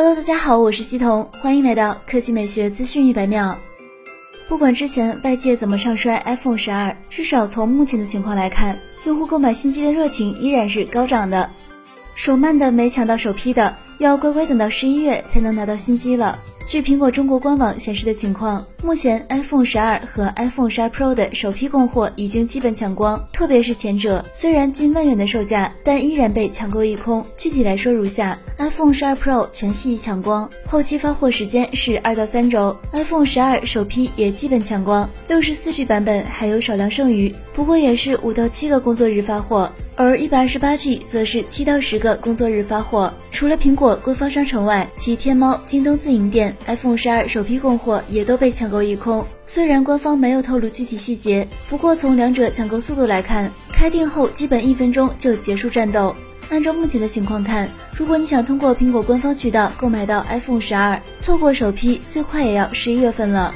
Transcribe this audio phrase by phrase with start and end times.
[0.00, 3.58] Hello，大家好，我是西彤，欢迎来到科技美学资讯一百秒。
[4.46, 11.50] 不管之前外界怎么唱衰 iPhone 十二，至少从目前的情况来看，用户购买新机的热情依然是高涨的。
[12.14, 16.38] 手慢的没抢到首批的，要乖乖等到十一月才能拿到新机了。
[16.68, 27.24] 据苹果中国官网显示的情况，目前 iPhone 十二和 iPhone 十二 Pro 的首批供货已经基本抢光，特别是前者，虽然近万元的售价，但依然被抢购一空。
[27.38, 43.10] 具体来说如下：iPhone 十二 Pro 全系抢光，后期发货时间是二到三周；iPhone 十二首批也基本抢光，六十四 G 版本还有少量剩余，不过也是五到七个工作日发货，而一百二十八 G 则是七到十个工作日发货。
[43.30, 46.54] 除了苹果官方商城外，其天猫、京东自营店。
[46.66, 56.14] iPhone 十二首批供货也都被抢购一空，虽然官方没有透露具体细节，不过从两者抢购速度来看，开店后基本一分钟就结束战斗。
[56.50, 63.54] 按照目前的情况看，如果你想通过苹果官方渠道购买到 iPhone 十二，错过首批最快也要十一月份了。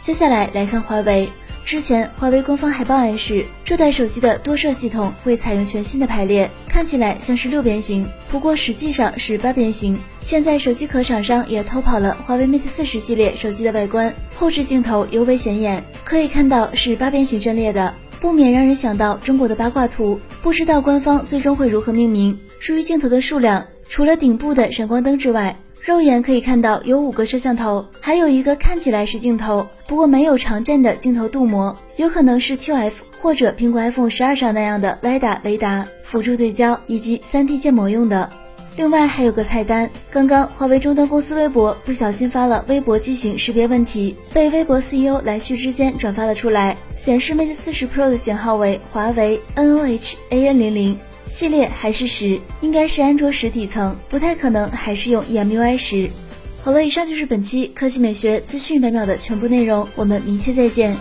[0.00, 1.28] 接下来来看华为。
[1.70, 9.96] 之前，华为官方海报暗示，这代手机的多摄系统会采用全新的排列，看起来像是六边形，不过实际上是八边形。
[10.20, 20.18] 现在手机壳厂商也偷跑了华为 Mate 四十系列手机的外观，后置镜头尤为显眼，可以看到是八边形阵列的，不免让人想到中国的八卦图。
[20.42, 22.36] 不知道官方最终会如何命名。
[22.58, 38.28] 至于镜头的数量，除了顶部的闪光灯之外，肉眼可以看到有五个摄像头，还有一个看起来是镜头，不过没有常见的镜头镀膜，有可能是 QF 或者苹果 iPhone 十二上那样的 LiDAR 雷达辅助对焦以及 3D 建模用的。
[38.76, 50.96] 另外还有个菜单，刚刚华为终端公司微博不小心发了微博机型识别问题，被微博 CEO 来旭之间转发了出来，显示 Mate 40 Pro 的型号为华为 NOH AN00。
[51.30, 56.10] 系列还是十，应该是安卓十底层，不太可能还是用 EMUI 十。
[56.60, 60.96] 好了，以上就是本期科技美学资讯百秒的全部内容，我们明天再见。